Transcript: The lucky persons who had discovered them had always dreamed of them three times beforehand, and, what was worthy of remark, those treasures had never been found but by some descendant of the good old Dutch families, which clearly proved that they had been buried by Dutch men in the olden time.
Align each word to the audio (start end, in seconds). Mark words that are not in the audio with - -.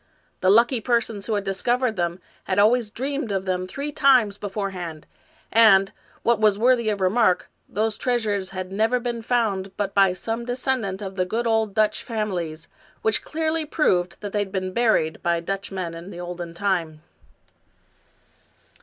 The 0.39 0.49
lucky 0.49 0.81
persons 0.81 1.27
who 1.27 1.35
had 1.35 1.43
discovered 1.43 1.95
them 1.95 2.19
had 2.45 2.57
always 2.57 2.89
dreamed 2.89 3.31
of 3.31 3.45
them 3.45 3.67
three 3.67 3.91
times 3.91 4.35
beforehand, 4.39 5.05
and, 5.51 5.91
what 6.23 6.39
was 6.39 6.57
worthy 6.57 6.89
of 6.89 7.01
remark, 7.01 7.51
those 7.69 7.97
treasures 7.99 8.49
had 8.49 8.71
never 8.71 8.99
been 8.99 9.21
found 9.21 9.69
but 9.77 9.93
by 9.93 10.13
some 10.13 10.43
descendant 10.43 11.03
of 11.03 11.17
the 11.17 11.25
good 11.27 11.45
old 11.45 11.75
Dutch 11.75 12.01
families, 12.01 12.67
which 13.03 13.23
clearly 13.23 13.63
proved 13.63 14.19
that 14.21 14.33
they 14.33 14.39
had 14.39 14.51
been 14.51 14.73
buried 14.73 15.21
by 15.21 15.39
Dutch 15.39 15.71
men 15.71 15.93
in 15.93 16.09
the 16.09 16.19
olden 16.19 16.55
time. 16.55 17.03